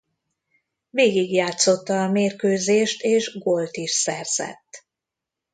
[0.89, 4.85] Végigjátszotta a mérkőzést és gólt is szerzett.